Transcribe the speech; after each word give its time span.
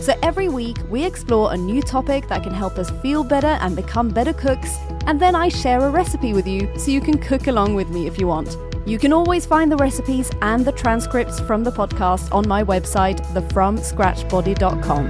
So 0.00 0.14
every 0.22 0.48
week, 0.48 0.78
we 0.88 1.04
explore 1.04 1.52
a 1.52 1.56
new 1.58 1.82
topic 1.82 2.26
that 2.28 2.42
can 2.42 2.54
help 2.54 2.78
us 2.78 2.90
feel 3.02 3.22
better 3.22 3.58
and 3.60 3.76
become 3.76 4.08
better 4.08 4.32
cooks, 4.32 4.78
and 5.06 5.20
then 5.20 5.34
I 5.34 5.50
share 5.50 5.80
a 5.80 5.90
recipe 5.90 6.32
with 6.32 6.48
you 6.48 6.70
so 6.78 6.90
you 6.90 7.02
can 7.02 7.18
cook 7.18 7.48
along 7.48 7.74
with 7.74 7.90
me 7.90 8.06
if 8.06 8.18
you 8.18 8.26
want. 8.26 8.56
You 8.86 8.98
can 8.98 9.12
always 9.12 9.44
find 9.44 9.70
the 9.70 9.76
recipes 9.76 10.30
and 10.40 10.64
the 10.64 10.72
transcripts 10.72 11.38
from 11.40 11.64
the 11.64 11.70
podcast 11.70 12.32
on 12.34 12.48
my 12.48 12.64
website, 12.64 13.20
thefromscratchbody.com. 13.34 15.08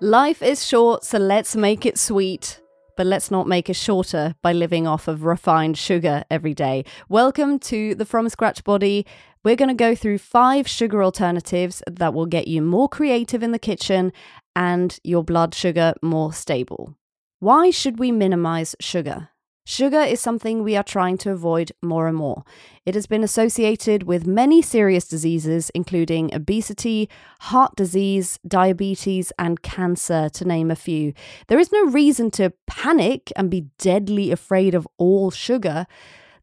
Life 0.00 0.42
is 0.42 0.66
short, 0.66 1.04
so 1.04 1.16
let's 1.16 1.56
make 1.56 1.86
it 1.86 1.98
sweet 1.98 2.60
but 2.96 3.06
let's 3.06 3.30
not 3.30 3.46
make 3.48 3.68
it 3.68 3.74
shorter 3.74 4.34
by 4.42 4.52
living 4.52 4.86
off 4.86 5.08
of 5.08 5.24
refined 5.24 5.76
sugar 5.76 6.24
every 6.30 6.54
day. 6.54 6.84
Welcome 7.08 7.58
to 7.60 7.94
the 7.94 8.04
From 8.04 8.28
Scratch 8.28 8.62
Body. 8.62 9.04
We're 9.44 9.56
going 9.56 9.68
to 9.68 9.74
go 9.74 9.94
through 9.94 10.18
five 10.18 10.66
sugar 10.66 11.04
alternatives 11.04 11.82
that 11.86 12.14
will 12.14 12.24
get 12.24 12.48
you 12.48 12.62
more 12.62 12.88
creative 12.88 13.42
in 13.42 13.52
the 13.52 13.58
kitchen 13.58 14.10
and 14.56 14.98
your 15.04 15.22
blood 15.22 15.54
sugar 15.54 15.92
more 16.00 16.32
stable. 16.32 16.96
Why 17.40 17.68
should 17.68 17.98
we 17.98 18.10
minimize 18.10 18.74
sugar? 18.80 19.28
Sugar 19.66 20.00
is 20.00 20.18
something 20.20 20.62
we 20.62 20.76
are 20.76 20.82
trying 20.82 21.18
to 21.18 21.30
avoid 21.30 21.72
more 21.82 22.08
and 22.08 22.16
more. 22.16 22.44
It 22.86 22.94
has 22.94 23.06
been 23.06 23.22
associated 23.22 24.04
with 24.04 24.26
many 24.26 24.62
serious 24.62 25.06
diseases, 25.06 25.70
including 25.74 26.34
obesity, 26.34 27.10
heart 27.40 27.76
disease, 27.76 28.38
diabetes, 28.48 29.30
and 29.38 29.60
cancer, 29.60 30.30
to 30.30 30.44
name 30.46 30.70
a 30.70 30.76
few. 30.76 31.12
There 31.48 31.58
is 31.58 31.72
no 31.72 31.84
reason 31.86 32.30
to 32.32 32.54
panic 32.66 33.30
and 33.36 33.50
be 33.50 33.66
deadly 33.78 34.30
afraid 34.30 34.74
of 34.74 34.88
all 34.96 35.30
sugar. 35.30 35.86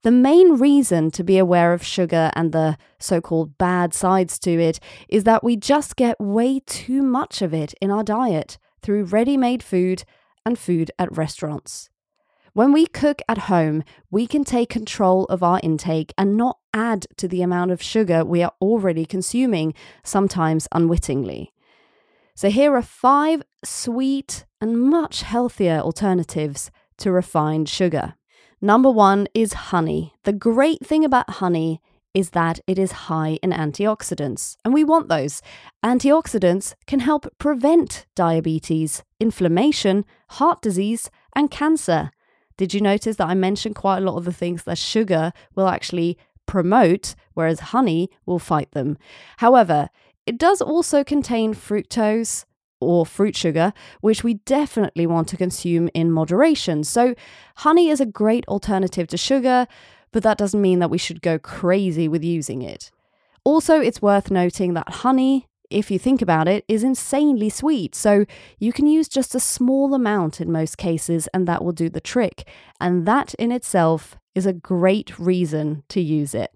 The 0.04 0.12
main 0.12 0.58
reason 0.58 1.12
to 1.12 1.24
be 1.24 1.38
aware 1.38 1.74
of 1.74 1.84
sugar 1.84 2.32
and 2.34 2.52
the 2.52 2.76
so 2.98 3.22
called 3.22 3.60
bad 3.60 3.94
sides 3.94 4.40
to 4.40 4.52
it 4.52 4.80
is 5.08 5.26
that 5.26 5.44
we 5.44 5.56
just 5.56 5.96
get 5.96 6.20
way 6.20 6.60
too 6.66 7.04
much 7.04 7.44
of 7.44 7.54
it 7.54 7.76
in 7.80 7.92
our 7.92 8.04
diet 8.04 8.58
through 8.82 9.04
ready 9.06 9.38
made 9.38 9.62
food 9.62 10.04
and 10.44 10.58
food 10.58 10.90
at 10.98 11.16
restaurants. 11.16 11.92
When 12.54 12.74
we 12.74 12.88
cook 12.88 13.22
at 13.30 13.48
home, 13.48 13.84
we 14.10 14.26
can 14.26 14.44
take 14.44 14.70
control 14.70 15.26
of 15.26 15.44
our 15.44 15.60
intake 15.62 16.14
and 16.18 16.36
not 16.36 16.58
add 16.74 17.06
to 17.18 17.28
the 17.28 17.44
amount 17.44 17.70
of 17.70 17.82
sugar 17.82 18.26
we 18.26 18.42
are 18.42 18.54
already 18.60 19.06
consuming, 19.06 19.74
sometimes 20.04 20.68
unwittingly. 20.72 21.54
So, 22.34 22.50
here 22.50 22.76
are 22.76 22.82
five 22.82 23.44
sweet 23.64 24.46
and 24.60 24.82
much 24.82 25.22
healthier 25.22 25.80
alternatives 25.80 26.72
to 26.98 27.12
refined 27.12 27.70
sugar. 27.70 28.16
Number 28.64 28.92
one 28.92 29.28
is 29.34 29.54
honey. 29.54 30.14
The 30.24 30.34
great 30.34 30.86
thing 30.86 31.04
about 31.04 31.30
honey 31.30 31.82
is 32.14 32.32
that 32.32 32.60
it 32.68 32.78
is 32.78 32.92
high 32.92 33.40
in 33.42 33.52
antioxidants, 33.52 34.56
and 34.64 34.72
we 34.72 34.84
want 34.84 35.08
those. 35.08 35.42
Antioxidants 35.84 36.76
can 36.86 37.00
help 37.00 37.26
prevent 37.40 38.06
diabetes, 38.16 39.04
inflammation, 39.20 40.06
heart 40.32 40.62
disease, 40.62 41.10
and 41.36 41.50
cancer. 41.50 42.12
Did 42.56 42.74
you 42.74 42.82
notice 42.82 43.16
that 43.16 43.30
I 43.30 43.34
mentioned 43.34 43.76
quite 43.76 43.98
a 43.98 44.02
lot 44.02 44.18
of 44.18 44.26
the 44.26 44.34
things 44.34 44.64
that 44.66 44.78
sugar 44.78 45.34
will 45.56 45.68
actually 45.68 46.20
promote, 46.46 47.16
whereas 47.34 47.72
honey 47.72 48.12
will 48.28 48.40
fight 48.40 48.72
them? 48.74 48.98
However, 49.38 49.90
it 50.28 50.38
does 50.38 50.62
also 50.62 51.04
contain 51.04 51.56
fructose 51.56 52.46
or 52.82 53.06
fruit 53.06 53.36
sugar, 53.36 53.74
which 54.02 54.24
we 54.24 54.36
definitely 54.36 55.08
want 55.08 55.28
to 55.30 55.38
consume 55.38 55.90
in 55.94 56.12
moderation. 56.12 56.84
So, 56.84 57.16
honey 57.58 57.90
is 57.90 58.02
a 58.02 58.06
great 58.06 58.46
alternative 58.48 59.08
to 59.08 59.18
sugar, 59.18 59.68
but 60.12 60.24
that 60.24 60.38
doesn't 60.38 60.62
mean 60.62 60.80
that 60.80 60.90
we 60.90 60.98
should 60.98 61.22
go 61.22 61.40
crazy 61.40 62.08
with 62.08 62.24
using 62.24 62.62
it. 62.62 62.92
Also, 63.44 63.80
it's 63.80 64.02
worth 64.02 64.30
noting 64.30 64.74
that 64.74 64.90
honey 64.90 65.48
if 65.72 65.90
you 65.90 65.98
think 65.98 66.22
about 66.22 66.48
it, 66.48 66.66
is 66.68 66.84
insanely 66.84 67.50
sweet. 67.50 67.96
So 67.96 68.26
you 68.60 68.74
can 68.74 68.86
use 68.86 69.08
just 69.08 69.34
a 69.34 69.40
small 69.40 69.94
amount 69.94 70.42
in 70.42 70.52
most 70.52 70.78
cases, 70.78 71.28
and 71.34 71.48
that 71.48 71.64
will 71.64 71.72
do 71.72 71.90
the 71.90 72.02
trick. 72.02 72.48
And 72.80 73.06
that 73.08 73.34
in 73.36 73.52
itself 73.52 74.18
is 74.36 74.46
a 74.46 74.54
great 74.54 75.18
reason 75.18 75.84
to 75.90 76.02
use 76.02 76.36
it. 76.36 76.52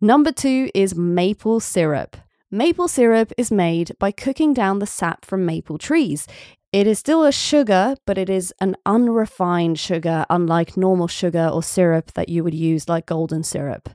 Number 0.00 0.32
two 0.32 0.70
is 0.74 0.94
maple 0.96 1.60
syrup. 1.60 2.16
Maple 2.54 2.86
syrup 2.86 3.32
is 3.38 3.50
made 3.50 3.96
by 3.98 4.10
cooking 4.10 4.52
down 4.52 4.78
the 4.78 4.86
sap 4.86 5.24
from 5.24 5.46
maple 5.46 5.78
trees. 5.78 6.26
It 6.70 6.86
is 6.86 6.98
still 6.98 7.24
a 7.24 7.32
sugar, 7.32 7.96
but 8.04 8.18
it 8.18 8.28
is 8.28 8.52
an 8.60 8.76
unrefined 8.84 9.78
sugar, 9.78 10.26
unlike 10.28 10.76
normal 10.76 11.08
sugar 11.08 11.48
or 11.50 11.62
syrup 11.62 12.12
that 12.12 12.28
you 12.28 12.44
would 12.44 12.52
use, 12.52 12.90
like 12.90 13.06
golden 13.06 13.42
syrup. 13.42 13.88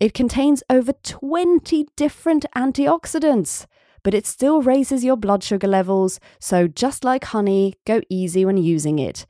It 0.00 0.14
contains 0.14 0.62
over 0.70 0.94
20 0.94 1.88
different 1.94 2.46
antioxidants 2.56 3.66
but 4.02 4.14
it 4.14 4.26
still 4.26 4.62
raises 4.62 5.04
your 5.04 5.16
blood 5.16 5.44
sugar 5.44 5.68
levels, 5.68 6.20
so 6.38 6.66
just 6.66 7.04
like 7.04 7.24
honey, 7.24 7.74
go 7.86 8.00
easy 8.08 8.46
when 8.46 8.56
using 8.56 8.98
it. 8.98 9.26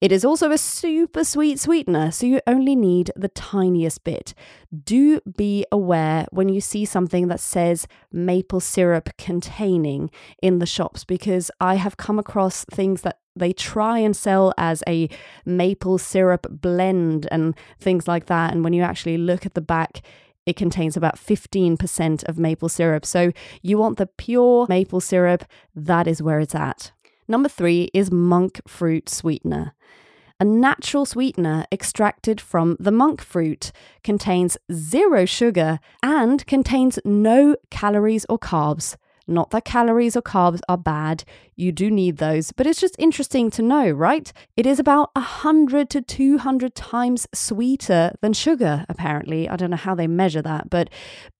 It 0.00 0.12
is 0.12 0.24
also 0.24 0.52
a 0.52 0.58
super 0.58 1.24
sweet 1.24 1.58
sweetener, 1.58 2.12
so 2.12 2.24
you 2.24 2.40
only 2.46 2.76
need 2.76 3.10
the 3.16 3.28
tiniest 3.28 4.04
bit. 4.04 4.32
Do 4.84 5.20
be 5.36 5.66
aware 5.72 6.26
when 6.30 6.48
you 6.48 6.60
see 6.60 6.84
something 6.84 7.26
that 7.28 7.40
says 7.40 7.88
maple 8.12 8.60
syrup 8.60 9.10
containing 9.18 10.10
in 10.40 10.60
the 10.60 10.66
shops 10.66 11.04
because 11.04 11.50
I 11.60 11.74
have 11.76 11.96
come 11.96 12.18
across 12.18 12.64
things 12.66 13.02
that 13.02 13.18
they 13.34 13.52
try 13.52 13.98
and 13.98 14.16
sell 14.16 14.54
as 14.56 14.84
a 14.86 15.08
maple 15.44 15.98
syrup 15.98 16.46
blend 16.48 17.26
and 17.32 17.56
things 17.80 18.06
like 18.06 18.26
that. 18.26 18.52
And 18.52 18.62
when 18.62 18.72
you 18.72 18.82
actually 18.82 19.18
look 19.18 19.46
at 19.46 19.54
the 19.54 19.60
back, 19.60 20.02
it 20.46 20.56
contains 20.56 20.96
about 20.96 21.16
15% 21.16 22.28
of 22.28 22.38
maple 22.38 22.68
syrup. 22.68 23.04
So 23.04 23.32
you 23.62 23.78
want 23.78 23.98
the 23.98 24.06
pure 24.06 24.66
maple 24.68 25.00
syrup, 25.00 25.44
that 25.74 26.06
is 26.06 26.22
where 26.22 26.40
it's 26.40 26.54
at. 26.54 26.92
Number 27.28 27.48
three 27.50 27.90
is 27.92 28.10
monk 28.10 28.62
fruit 28.66 29.10
sweetener. 29.10 29.74
A 30.40 30.44
natural 30.44 31.04
sweetener 31.04 31.66
extracted 31.70 32.40
from 32.40 32.76
the 32.80 32.90
monk 32.90 33.20
fruit 33.20 33.70
contains 34.02 34.56
zero 34.72 35.26
sugar 35.26 35.78
and 36.02 36.46
contains 36.46 36.98
no 37.04 37.56
calories 37.70 38.24
or 38.30 38.38
carbs. 38.38 38.96
Not 39.28 39.50
that 39.50 39.66
calories 39.66 40.16
or 40.16 40.22
carbs 40.22 40.60
are 40.70 40.78
bad, 40.78 41.22
you 41.54 41.70
do 41.70 41.90
need 41.90 42.16
those, 42.16 42.50
but 42.50 42.66
it's 42.66 42.80
just 42.80 42.96
interesting 42.98 43.50
to 43.50 43.62
know, 43.62 43.90
right? 43.90 44.32
It 44.56 44.64
is 44.64 44.78
about 44.78 45.10
100 45.14 45.90
to 45.90 46.00
200 46.00 46.74
times 46.74 47.26
sweeter 47.34 48.12
than 48.22 48.32
sugar, 48.32 48.86
apparently. 48.88 49.46
I 49.46 49.56
don't 49.56 49.70
know 49.70 49.76
how 49.76 49.94
they 49.94 50.06
measure 50.06 50.40
that, 50.42 50.70
but 50.70 50.88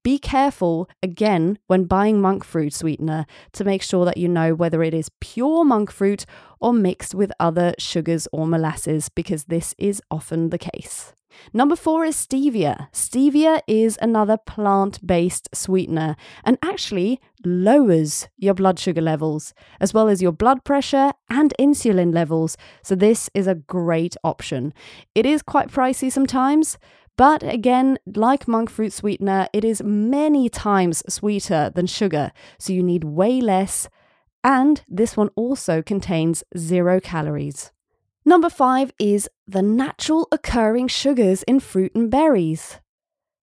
be 0.04 0.19
careful 0.19 0.88
again 1.03 1.59
when 1.66 1.84
buying 1.84 2.21
monk 2.21 2.44
fruit 2.44 2.75
sweetener 2.75 3.25
to 3.53 3.65
make 3.65 3.82
sure 3.82 4.04
that 4.04 4.19
you 4.19 4.28
know 4.28 4.54
whether 4.54 4.82
it 4.82 4.93
is 4.93 5.10
pure 5.21 5.65
monk 5.65 5.91
fruit 5.91 6.27
or 6.60 6.75
mixed 6.75 7.15
with 7.15 7.32
other 7.41 7.75
sugars 7.78 8.28
or 8.32 8.47
molasses, 8.47 9.09
because 9.09 9.44
this 9.44 9.75
is 9.78 10.03
often 10.10 10.50
the 10.50 10.59
case. 10.59 11.15
Number 11.53 11.76
four 11.76 12.04
is 12.04 12.16
stevia. 12.16 12.88
Stevia 12.93 13.60
is 13.66 13.99
another 14.00 14.37
plant 14.37 15.06
based 15.06 15.49
sweetener 15.54 16.16
and 16.44 16.59
actually 16.62 17.21
lowers 17.44 18.28
your 18.37 18.54
blood 18.54 18.78
sugar 18.78 19.00
levels, 19.00 19.54
as 19.81 19.94
well 19.94 20.09
as 20.09 20.21
your 20.22 20.33
blood 20.33 20.65
pressure 20.65 21.12
and 21.28 21.54
insulin 21.59 22.12
levels. 22.12 22.57
So, 22.83 22.95
this 22.95 23.30
is 23.34 23.47
a 23.47 23.54
great 23.54 24.16
option. 24.24 24.72
It 25.15 25.27
is 25.27 25.42
quite 25.42 25.68
pricey 25.68 26.10
sometimes. 26.10 26.78
But 27.16 27.42
again, 27.42 27.98
like 28.15 28.47
monk 28.47 28.71
fruit 28.71 28.92
sweetener, 28.92 29.48
it 29.53 29.65
is 29.65 29.83
many 29.83 30.48
times 30.48 31.03
sweeter 31.12 31.72
than 31.74 31.86
sugar, 31.86 32.30
so 32.60 32.72
you 32.72 32.83
need 32.83 33.03
way 33.03 33.41
less. 33.41 33.89
And 34.45 34.83
this 34.86 35.16
one 35.16 35.30
also 35.34 35.83
contains 35.83 36.45
zero 36.57 37.01
calories. 37.01 37.72
Number 38.28 38.51
five 38.51 38.92
is 38.98 39.27
the 39.47 39.63
natural 39.63 40.28
occurring 40.30 40.89
sugars 40.89 41.42
in 41.45 41.60
fruit 41.60 41.95
and 41.95 42.10
berries. 42.10 42.78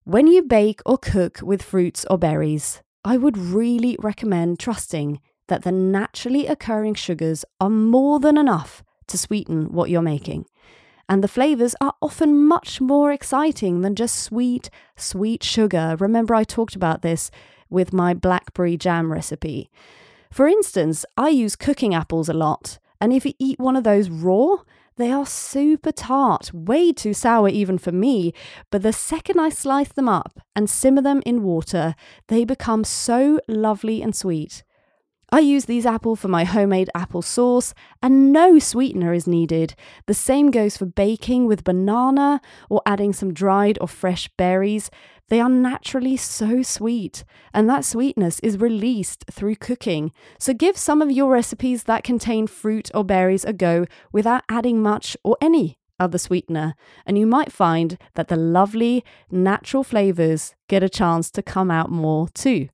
When 0.04 0.28
you 0.28 0.44
bake 0.44 0.80
or 0.86 0.96
cook 0.96 1.40
with 1.42 1.60
fruits 1.60 2.06
or 2.08 2.16
berries, 2.18 2.82
I 3.04 3.16
would 3.16 3.36
really 3.36 3.96
recommend 3.98 4.60
trusting 4.60 5.20
that 5.48 5.64
the 5.64 5.72
naturally 5.72 6.46
occurring 6.46 6.94
sugars 6.94 7.44
are 7.60 7.68
more 7.68 8.20
than 8.20 8.38
enough 8.38 8.84
to 9.08 9.18
sweeten 9.18 9.72
what 9.72 9.90
you're 9.90 10.02
making. 10.02 10.46
And 11.08 11.20
the 11.20 11.34
flavours 11.36 11.74
are 11.80 11.94
often 12.00 12.46
much 12.46 12.80
more 12.80 13.10
exciting 13.10 13.80
than 13.80 13.96
just 13.96 14.22
sweet, 14.22 14.70
sweet 14.94 15.42
sugar. 15.42 15.96
Remember, 15.98 16.32
I 16.32 16.44
talked 16.44 16.76
about 16.76 17.02
this 17.02 17.32
with 17.68 17.92
my 17.92 18.14
blackberry 18.14 18.76
jam 18.76 19.10
recipe. 19.10 19.68
For 20.30 20.46
instance, 20.46 21.04
I 21.16 21.30
use 21.30 21.56
cooking 21.56 21.92
apples 21.92 22.28
a 22.28 22.34
lot, 22.34 22.78
and 23.00 23.12
if 23.12 23.24
you 23.26 23.32
eat 23.38 23.58
one 23.58 23.76
of 23.76 23.84
those 23.84 24.08
raw, 24.10 24.56
They 24.96 25.12
are 25.12 25.26
super 25.26 25.92
tart, 25.92 26.50
way 26.54 26.90
too 26.90 27.12
sour 27.12 27.48
even 27.50 27.76
for 27.76 27.92
me, 27.92 28.32
but 28.70 28.82
the 28.82 28.94
second 28.94 29.38
I 29.38 29.50
slice 29.50 29.92
them 29.92 30.08
up 30.08 30.40
and 30.54 30.70
simmer 30.70 31.02
them 31.02 31.22
in 31.26 31.42
water, 31.42 31.94
they 32.28 32.46
become 32.46 32.82
so 32.82 33.38
lovely 33.46 34.00
and 34.00 34.16
sweet. 34.16 34.64
I 35.32 35.40
use 35.40 35.64
these 35.64 35.86
apple 35.86 36.14
for 36.14 36.28
my 36.28 36.44
homemade 36.44 36.88
apple 36.94 37.22
sauce, 37.22 37.74
and 38.00 38.32
no 38.32 38.60
sweetener 38.60 39.12
is 39.12 39.26
needed. 39.26 39.74
The 40.06 40.14
same 40.14 40.52
goes 40.52 40.76
for 40.76 40.86
baking 40.86 41.46
with 41.46 41.64
banana 41.64 42.40
or 42.70 42.80
adding 42.86 43.12
some 43.12 43.34
dried 43.34 43.76
or 43.80 43.88
fresh 43.88 44.28
berries. 44.36 44.88
They 45.28 45.40
are 45.40 45.48
naturally 45.48 46.16
so 46.16 46.62
sweet, 46.62 47.24
and 47.52 47.68
that 47.68 47.84
sweetness 47.84 48.38
is 48.40 48.60
released 48.60 49.24
through 49.28 49.56
cooking. 49.56 50.12
So 50.38 50.54
give 50.54 50.76
some 50.76 51.02
of 51.02 51.10
your 51.10 51.32
recipes 51.32 51.84
that 51.84 52.04
contain 52.04 52.46
fruit 52.46 52.88
or 52.94 53.02
berries 53.02 53.44
a 53.44 53.52
go 53.52 53.86
without 54.12 54.44
adding 54.48 54.80
much 54.80 55.16
or 55.24 55.36
any 55.40 55.76
other 55.98 56.18
sweetener, 56.18 56.74
and 57.04 57.18
you 57.18 57.26
might 57.26 57.50
find 57.50 57.98
that 58.14 58.28
the 58.28 58.36
lovely 58.36 59.04
natural 59.28 59.82
flavors 59.82 60.54
get 60.68 60.84
a 60.84 60.88
chance 60.88 61.30
to 61.32 61.42
come 61.42 61.70
out 61.70 61.90
more 61.90 62.28
too. 62.28 62.68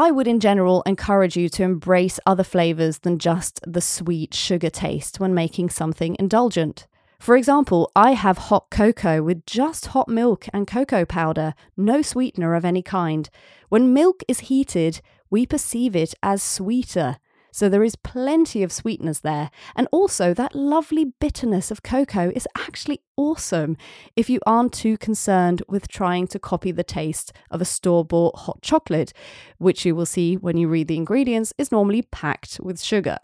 I 0.00 0.10
would, 0.10 0.26
in 0.26 0.40
general, 0.40 0.82
encourage 0.86 1.36
you 1.36 1.50
to 1.50 1.62
embrace 1.62 2.18
other 2.24 2.42
flavors 2.42 3.00
than 3.00 3.18
just 3.18 3.60
the 3.66 3.82
sweet 3.82 4.32
sugar 4.32 4.70
taste 4.70 5.20
when 5.20 5.34
making 5.34 5.68
something 5.68 6.16
indulgent. 6.18 6.86
For 7.18 7.36
example, 7.36 7.92
I 7.94 8.12
have 8.12 8.48
hot 8.48 8.70
cocoa 8.70 9.22
with 9.22 9.44
just 9.44 9.88
hot 9.88 10.08
milk 10.08 10.46
and 10.54 10.66
cocoa 10.66 11.04
powder, 11.04 11.52
no 11.76 12.00
sweetener 12.00 12.54
of 12.54 12.64
any 12.64 12.80
kind. 12.80 13.28
When 13.68 13.92
milk 13.92 14.22
is 14.26 14.48
heated, 14.48 15.02
we 15.28 15.44
perceive 15.44 15.94
it 15.94 16.14
as 16.22 16.42
sweeter. 16.42 17.18
So 17.52 17.68
there 17.68 17.84
is 17.84 17.96
plenty 17.96 18.62
of 18.62 18.72
sweetness 18.72 19.20
there. 19.20 19.50
And 19.74 19.88
also, 19.92 20.32
that 20.34 20.54
lovely 20.54 21.04
bitterness 21.20 21.70
of 21.70 21.82
cocoa 21.82 22.30
is 22.34 22.46
actually 22.56 23.00
awesome 23.16 23.76
if 24.16 24.30
you 24.30 24.40
aren't 24.46 24.72
too 24.72 24.96
concerned 24.96 25.62
with 25.68 25.88
trying 25.88 26.26
to 26.28 26.38
copy 26.38 26.72
the 26.72 26.84
taste 26.84 27.32
of 27.50 27.60
a 27.60 27.64
store 27.64 28.04
bought 28.04 28.36
hot 28.36 28.62
chocolate, 28.62 29.12
which 29.58 29.84
you 29.84 29.94
will 29.94 30.06
see 30.06 30.36
when 30.36 30.56
you 30.56 30.68
read 30.68 30.88
the 30.88 30.96
ingredients 30.96 31.52
is 31.58 31.72
normally 31.72 32.02
packed 32.02 32.60
with 32.62 32.82
sugar. 32.82 33.18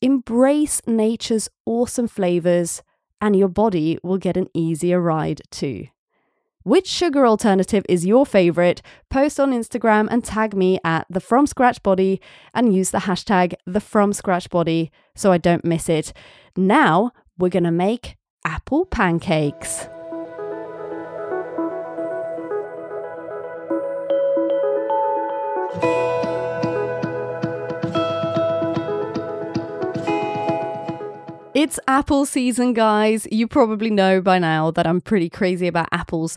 Embrace 0.00 0.82
nature's 0.86 1.48
awesome 1.64 2.08
flavors, 2.08 2.82
and 3.20 3.36
your 3.36 3.48
body 3.48 3.98
will 4.02 4.18
get 4.18 4.36
an 4.36 4.48
easier 4.52 5.00
ride 5.00 5.40
too. 5.50 5.86
Which 6.64 6.86
sugar 6.86 7.26
alternative 7.26 7.84
is 7.88 8.06
your 8.06 8.24
favorite? 8.24 8.82
Post 9.10 9.40
on 9.40 9.52
Instagram 9.52 10.06
and 10.10 10.24
tag 10.24 10.54
me 10.54 10.78
at 10.84 11.06
the 11.10 11.20
From 11.20 11.46
Scratch 11.46 11.82
Body 11.82 12.20
and 12.54 12.74
use 12.74 12.90
the 12.90 12.98
hashtag 12.98 13.54
the 13.66 13.80
From 13.80 14.12
Scratch 14.12 14.48
Body 14.48 14.92
so 15.16 15.32
I 15.32 15.38
don't 15.38 15.64
miss 15.64 15.88
it. 15.88 16.12
Now 16.56 17.10
we're 17.36 17.48
gonna 17.48 17.72
make 17.72 18.16
apple 18.44 18.86
pancakes. 18.86 19.88
It's 31.62 31.78
apple 31.86 32.26
season, 32.26 32.72
guys. 32.72 33.28
You 33.30 33.46
probably 33.46 33.88
know 33.88 34.20
by 34.20 34.40
now 34.40 34.72
that 34.72 34.84
I'm 34.84 35.00
pretty 35.00 35.30
crazy 35.30 35.68
about 35.68 35.86
apples, 35.92 36.36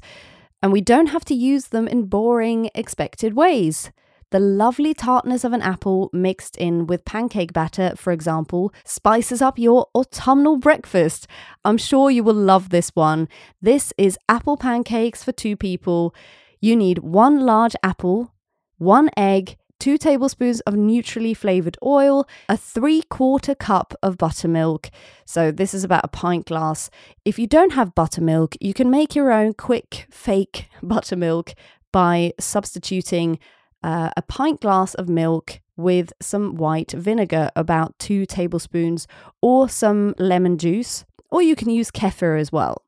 and 0.62 0.72
we 0.72 0.82
don't 0.82 1.08
have 1.08 1.26
to 1.26 1.34
use 1.34 1.70
them 1.70 1.88
in 1.88 2.06
boring, 2.06 2.70
expected 2.76 3.34
ways. 3.34 3.90
The 4.30 4.40
lovely 4.40 4.94
tartness 4.94 5.44
of 5.44 5.52
an 5.52 5.64
apple 5.64 6.12
mixed 6.14 6.56
in 6.58 6.86
with 6.86 7.06
pancake 7.06 7.54
batter, 7.54 7.94
for 7.96 8.14
example, 8.14 8.72
spices 8.84 9.42
up 9.42 9.58
your 9.58 9.88
autumnal 9.96 10.58
breakfast. 10.58 11.26
I'm 11.64 11.80
sure 11.80 12.12
you 12.12 12.24
will 12.24 12.36
love 12.36 12.70
this 12.70 12.92
one. 12.94 13.28
This 13.60 13.94
is 13.98 14.20
apple 14.30 14.58
pancakes 14.58 15.24
for 15.24 15.32
two 15.32 15.58
people. 15.58 16.14
You 16.62 16.76
need 16.76 17.00
one 17.00 17.40
large 17.40 17.76
apple, 17.82 18.32
one 18.78 19.10
egg, 19.18 19.58
two 19.80 19.98
tablespoons 19.98 20.60
of 20.62 20.76
neutrally 20.76 21.34
flavored 21.34 21.78
oil, 21.84 22.28
a 22.50 22.58
three 22.58 23.02
quarter 23.04 23.56
cup 23.56 23.94
of 24.02 24.18
buttermilk. 24.18 24.90
So, 25.26 25.52
this 25.52 25.74
is 25.74 25.84
about 25.84 26.06
a 26.06 26.10
pint 26.10 26.46
glass. 26.46 26.90
If 27.24 27.40
you 27.40 27.48
don't 27.48 27.74
have 27.74 27.96
buttermilk, 27.96 28.56
you 28.60 28.74
can 28.74 28.90
make 28.90 29.16
your 29.16 29.32
own 29.32 29.54
quick 29.54 30.08
fake 30.10 30.68
buttermilk 30.84 31.54
by 31.92 32.34
substituting 32.40 33.40
uh, 33.84 34.10
a 34.18 34.22
pint 34.22 34.62
glass 34.62 34.96
of 34.96 35.08
milk 35.08 35.62
with 35.78 36.14
some 36.22 36.56
white 36.56 36.92
vinegar, 36.92 37.52
about 37.56 37.98
two 38.00 38.26
tablespoons, 38.26 39.08
or 39.42 39.70
some 39.70 40.16
lemon 40.18 40.58
juice, 40.58 41.06
or 41.30 41.42
you 41.42 41.56
can 41.56 41.70
use 41.70 41.92
kefir 41.92 42.40
as 42.40 42.52
well. 42.52 42.82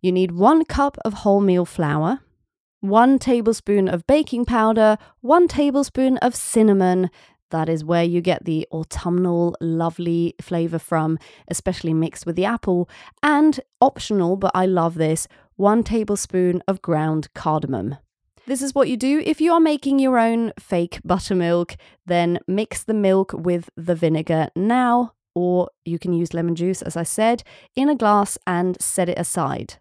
You 0.00 0.12
need 0.12 0.32
one 0.32 0.64
cup 0.64 0.98
of 1.04 1.14
wholemeal 1.14 1.66
flour, 1.66 2.20
one 2.84 3.18
tablespoon 3.18 3.88
of 3.88 4.06
baking 4.06 4.44
powder, 4.44 4.98
one 5.22 5.48
tablespoon 5.48 6.18
of 6.18 6.34
cinnamon. 6.34 7.10
That 7.50 7.66
is 7.70 7.82
where 7.82 8.04
you 8.04 8.20
get 8.20 8.44
the 8.44 8.68
autumnal, 8.70 9.56
lovely 9.58 10.34
flavour 10.38 10.78
from, 10.78 11.18
especially 11.48 11.94
mixed 11.94 12.26
with 12.26 12.36
the 12.36 12.44
apple. 12.44 12.90
And 13.22 13.58
optional, 13.80 14.36
but 14.36 14.52
I 14.54 14.66
love 14.66 14.96
this, 14.96 15.26
one 15.56 15.82
tablespoon 15.82 16.62
of 16.68 16.82
ground 16.82 17.32
cardamom. 17.32 17.96
This 18.46 18.60
is 18.60 18.74
what 18.74 18.90
you 18.90 18.98
do 18.98 19.22
if 19.24 19.40
you 19.40 19.54
are 19.54 19.60
making 19.60 19.98
your 19.98 20.18
own 20.18 20.52
fake 20.58 21.00
buttermilk, 21.02 21.76
then 22.04 22.38
mix 22.46 22.84
the 22.84 22.92
milk 22.92 23.32
with 23.32 23.70
the 23.78 23.94
vinegar 23.94 24.50
now, 24.54 25.14
or 25.34 25.70
you 25.86 25.98
can 25.98 26.12
use 26.12 26.34
lemon 26.34 26.54
juice, 26.54 26.82
as 26.82 26.98
I 26.98 27.04
said, 27.04 27.44
in 27.74 27.88
a 27.88 27.94
glass 27.94 28.36
and 28.46 28.78
set 28.78 29.08
it 29.08 29.18
aside. 29.18 29.76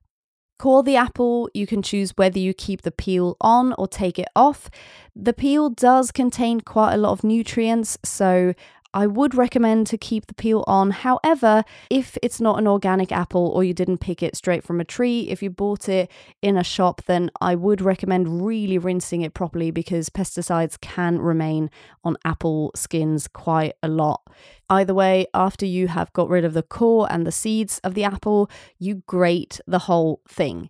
Core 0.64 0.82
the 0.82 0.96
apple, 0.96 1.50
you 1.54 1.68
can 1.68 1.82
choose 1.82 2.12
whether 2.16 2.40
you 2.40 2.54
keep 2.54 2.84
the 2.84 2.92
peel 2.92 3.36
on 3.42 3.74
or 3.74 3.86
take 3.86 4.18
it 4.18 4.30
off. 4.34 4.70
The 5.14 5.34
peel 5.34 5.70
does 5.70 6.10
contain 6.10 6.62
quite 6.62 6.94
a 6.94 6.98
lot 6.98 7.12
of 7.12 7.22
nutrients, 7.22 7.98
so 8.06 8.54
I 8.94 9.08
would 9.08 9.34
recommend 9.34 9.88
to 9.88 9.98
keep 9.98 10.28
the 10.28 10.34
peel 10.34 10.64
on. 10.68 10.92
However, 10.92 11.64
if 11.90 12.18
it's 12.22 12.40
not 12.40 12.60
an 12.60 12.68
organic 12.68 13.12
apple 13.12 13.48
or 13.48 13.64
you 13.64 13.74
didn't 13.74 13.98
pick 13.98 14.22
it 14.22 14.36
straight 14.36 14.64
from 14.64 14.80
a 14.80 14.86
tree, 14.86 15.22
if 15.30 15.42
you 15.42 15.50
bought 15.50 15.90
it 15.90 16.12
in 16.42 16.58
a 16.58 16.64
shop, 16.64 17.02
then 17.06 17.32
I 17.42 17.56
would 17.56 17.82
recommend 17.82 18.46
really 18.46 18.78
rinsing 18.78 19.22
it 19.22 19.34
properly 19.34 19.72
because 19.72 20.10
pesticides 20.10 20.80
can 20.80 21.20
remain 21.20 21.70
on 22.04 22.18
apple 22.24 22.72
skins 22.76 23.28
quite 23.28 23.74
a 23.82 23.88
lot. 23.88 24.22
Either 24.70 24.94
way, 24.94 25.26
after 25.34 25.66
you 25.66 25.88
have 25.88 26.14
got 26.14 26.30
rid 26.30 26.46
of 26.46 26.54
the 26.54 26.64
core 26.64 27.08
and 27.12 27.26
the 27.26 27.32
seeds 27.32 27.80
of 27.84 27.96
the 27.96 28.04
apple, 28.04 28.50
you 28.78 29.04
grate 29.08 29.60
the 29.68 29.80
whole 29.80 30.22
thing. 30.28 30.70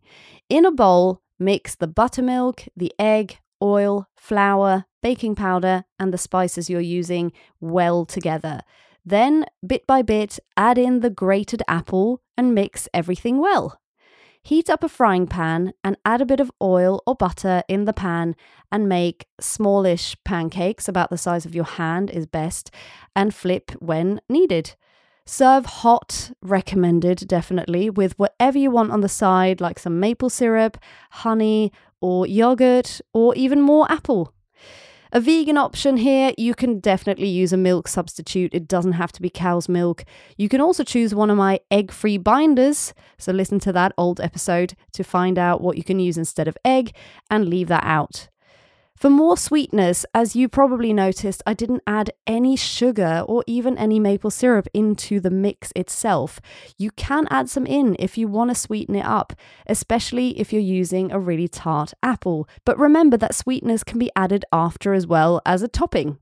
In 0.50 0.66
a 0.66 0.72
bowl, 0.72 1.22
mix 1.40 1.76
the 1.76 1.88
buttermilk, 1.88 2.64
the 2.76 2.94
egg, 2.98 3.40
oil, 3.64 4.08
flour, 4.18 4.86
baking 5.02 5.36
powder, 5.36 5.86
and 5.98 6.14
the 6.14 6.18
spices 6.18 6.70
you're 6.70 6.82
using 6.82 7.32
well 7.60 8.06
together. 8.06 8.62
Then, 9.06 9.46
bit 9.66 9.88
by 9.88 10.02
bit, 10.02 10.40
add 10.56 10.78
in 10.78 11.00
the 11.00 11.10
grated 11.10 11.64
apple 11.68 12.22
and 12.38 12.54
mix 12.54 12.88
everything 12.94 13.38
well. 13.40 13.80
Heat 14.42 14.70
up 14.70 14.84
a 14.84 14.90
frying 14.90 15.26
pan 15.26 15.74
and 15.86 15.96
add 16.04 16.22
a 16.22 16.26
bit 16.26 16.42
of 16.42 16.52
oil 16.62 17.02
or 17.08 17.16
butter 17.16 17.64
in 17.70 17.86
the 17.86 17.94
pan 17.94 18.36
and 18.72 18.90
make 18.90 19.26
smallish 19.40 20.18
pancakes, 20.26 20.90
about 20.90 21.10
the 21.10 21.18
size 21.18 21.46
of 21.46 21.56
your 21.56 21.64
hand 21.64 22.10
is 22.10 22.26
best, 22.26 22.70
and 23.16 23.34
flip 23.34 23.72
when 23.80 24.20
needed. 24.28 24.76
Serve 25.26 25.66
hot, 25.66 26.32
recommended 26.42 27.26
definitely, 27.26 27.90
with 27.90 28.20
whatever 28.20 28.58
you 28.58 28.70
want 28.70 28.92
on 28.92 29.00
the 29.00 29.08
side, 29.08 29.62
like 29.62 29.80
some 29.80 29.98
maple 29.98 30.30
syrup, 30.30 30.78
honey, 31.12 31.72
or 32.04 32.28
yogurt, 32.28 33.00
or 33.14 33.34
even 33.36 33.62
more 33.62 33.90
apple. 33.90 34.34
A 35.14 35.22
vegan 35.22 35.58
option 35.58 35.98
here, 35.98 36.34
you 36.38 36.54
can 36.54 36.80
definitely 36.80 37.28
use 37.28 37.54
a 37.54 37.58
milk 37.58 37.88
substitute. 37.88 38.54
It 38.54 38.68
doesn't 38.68 38.94
have 38.94 39.12
to 39.14 39.22
be 39.22 39.30
cow's 39.30 39.70
milk. 39.70 40.04
You 40.36 40.50
can 40.50 40.60
also 40.60 40.84
choose 40.84 41.16
one 41.16 41.30
of 41.30 41.38
my 41.38 41.60
egg 41.72 41.92
free 41.92 42.18
binders. 42.18 42.94
So, 43.18 43.32
listen 43.32 43.60
to 43.62 43.72
that 43.74 43.94
old 43.98 44.20
episode 44.20 44.76
to 44.94 45.04
find 45.04 45.38
out 45.38 45.62
what 45.62 45.78
you 45.78 45.84
can 45.84 46.00
use 46.00 46.18
instead 46.18 46.48
of 46.48 46.58
egg 46.66 46.94
and 47.30 47.48
leave 47.48 47.70
that 47.70 47.86
out. 47.86 48.28
For 49.04 49.10
more 49.10 49.36
sweetness, 49.36 50.06
as 50.14 50.34
you 50.34 50.48
probably 50.48 50.94
noticed, 50.94 51.44
I 51.46 51.54
didn't 51.54 51.84
add 51.86 52.14
any 52.26 52.56
sugar 52.56 53.26
or 53.28 53.44
even 53.46 53.78
any 53.78 54.00
maple 54.00 54.32
syrup 54.32 54.66
into 54.74 55.20
the 55.20 55.30
mix 55.30 55.74
itself. 55.76 56.40
You 56.78 56.90
can 56.92 57.28
add 57.30 57.50
some 57.50 57.66
in 57.66 57.98
if 58.00 58.18
you 58.18 58.30
want 58.30 58.52
to 58.52 58.56
sweeten 58.56 58.96
it 58.96 59.06
up, 59.06 59.34
especially 59.68 60.40
if 60.40 60.54
you're 60.54 60.62
using 60.62 61.12
a 61.12 61.20
really 61.20 61.50
tart 61.50 61.94
apple. 62.02 62.48
But 62.64 62.80
remember 62.80 63.18
that 63.18 63.36
sweetness 63.36 63.84
can 63.84 64.00
be 64.00 64.10
added 64.16 64.46
after 64.54 64.94
as 64.94 65.06
well 65.06 65.42
as 65.46 65.64
a 65.64 65.68
topping. 65.68 66.18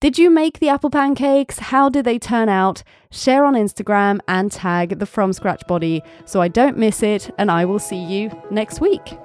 Did 0.00 0.18
you 0.18 0.28
make 0.28 0.58
the 0.58 0.70
apple 0.70 0.90
pancakes? 0.90 1.60
How 1.60 1.88
did 1.88 2.04
they 2.04 2.18
turn 2.18 2.48
out? 2.48 2.82
Share 3.12 3.44
on 3.44 3.54
Instagram 3.54 4.18
and 4.26 4.50
tag 4.50 4.98
the 4.98 5.06
From 5.06 5.32
Scratch 5.32 5.62
Body 5.68 6.02
so 6.24 6.40
I 6.40 6.48
don't 6.48 6.78
miss 6.78 7.00
it, 7.00 7.32
and 7.38 7.48
I 7.48 7.64
will 7.64 7.78
see 7.78 8.02
you 8.02 8.32
next 8.50 8.80
week. 8.80 9.16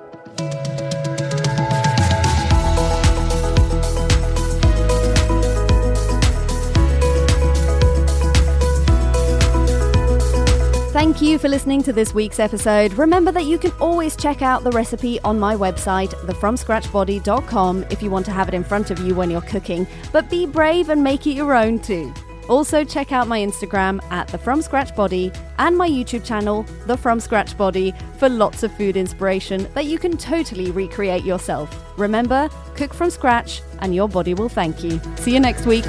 Thank 11.03 11.21
you 11.21 11.37
for 11.37 11.49
listening 11.49 11.83
to 11.83 11.91
this 11.91 12.13
week's 12.13 12.39
episode. 12.39 12.93
Remember 12.93 13.29
that 13.33 13.43
you 13.43 13.57
can 13.57 13.71
always 13.71 14.15
check 14.15 14.41
out 14.41 14.63
the 14.63 14.71
recipe 14.71 15.19
on 15.19 15.37
my 15.37 15.53
website, 15.53 16.11
thefromscratchbody.com, 16.27 17.85
if 17.89 18.01
you 18.01 18.09
want 18.09 18.25
to 18.27 18.31
have 18.31 18.47
it 18.47 18.53
in 18.53 18.63
front 18.63 18.89
of 18.89 18.99
you 18.99 19.13
when 19.13 19.29
you're 19.29 19.41
cooking, 19.41 19.85
but 20.13 20.29
be 20.29 20.45
brave 20.45 20.87
and 20.87 21.03
make 21.03 21.27
it 21.27 21.33
your 21.33 21.55
own 21.55 21.77
too. 21.77 22.13
Also, 22.47 22.85
check 22.85 23.11
out 23.11 23.27
my 23.27 23.37
Instagram 23.39 24.01
at 24.11 24.29
the 24.29 24.37
From 24.37 24.61
Scratch 24.61 24.95
Body 24.95 25.29
and 25.59 25.77
my 25.77 25.89
YouTube 25.89 26.23
channel, 26.23 26.63
The 26.87 26.95
From 26.95 27.19
Scratch 27.19 27.57
Body, 27.57 27.93
for 28.17 28.29
lots 28.29 28.63
of 28.63 28.73
food 28.77 28.95
inspiration 28.95 29.67
that 29.73 29.87
you 29.87 29.99
can 29.99 30.15
totally 30.15 30.71
recreate 30.71 31.25
yourself. 31.25 31.83
Remember, 31.99 32.47
cook 32.75 32.93
from 32.93 33.09
scratch 33.09 33.61
and 33.79 33.93
your 33.93 34.07
body 34.07 34.33
will 34.33 34.47
thank 34.47 34.81
you. 34.81 35.01
See 35.17 35.33
you 35.33 35.41
next 35.41 35.65
week. 35.65 35.83